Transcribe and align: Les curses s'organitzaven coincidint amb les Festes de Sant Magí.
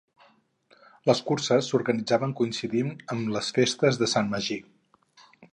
Les 1.09 1.21
curses 1.27 1.69
s'organitzaven 1.73 2.33
coincidint 2.41 2.91
amb 3.17 3.31
les 3.37 3.53
Festes 3.59 4.03
de 4.03 4.13
Sant 4.15 4.37
Magí. 4.37 4.63